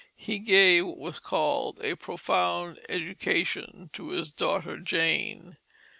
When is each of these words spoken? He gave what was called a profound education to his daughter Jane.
He 0.17 0.39
gave 0.39 0.87
what 0.87 0.97
was 0.97 1.19
called 1.19 1.79
a 1.83 1.93
profound 1.95 2.79
education 2.89 3.91
to 3.93 4.09
his 4.09 4.33
daughter 4.33 4.79
Jane. 4.79 5.57